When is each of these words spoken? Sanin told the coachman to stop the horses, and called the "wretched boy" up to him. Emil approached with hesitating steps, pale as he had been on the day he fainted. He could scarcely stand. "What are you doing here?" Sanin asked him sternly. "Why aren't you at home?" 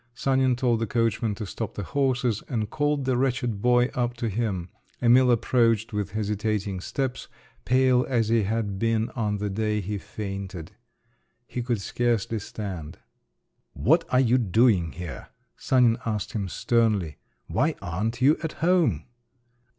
Sanin 0.15 0.55
told 0.55 0.79
the 0.79 0.87
coachman 0.87 1.35
to 1.35 1.45
stop 1.45 1.75
the 1.75 1.83
horses, 1.83 2.41
and 2.49 2.71
called 2.71 3.05
the 3.05 3.15
"wretched 3.15 3.61
boy" 3.61 3.85
up 3.93 4.15
to 4.17 4.29
him. 4.29 4.69
Emil 4.99 5.29
approached 5.29 5.93
with 5.93 6.13
hesitating 6.13 6.79
steps, 6.79 7.27
pale 7.65 8.03
as 8.09 8.29
he 8.29 8.41
had 8.41 8.79
been 8.79 9.09
on 9.11 9.37
the 9.37 9.47
day 9.47 9.79
he 9.79 9.99
fainted. 9.99 10.71
He 11.45 11.61
could 11.61 11.81
scarcely 11.81 12.39
stand. 12.39 12.97
"What 13.73 14.03
are 14.09 14.19
you 14.19 14.39
doing 14.39 14.93
here?" 14.93 15.27
Sanin 15.55 15.97
asked 16.03 16.33
him 16.33 16.47
sternly. 16.49 17.17
"Why 17.45 17.75
aren't 17.79 18.23
you 18.23 18.37
at 18.41 18.53
home?" 18.53 19.05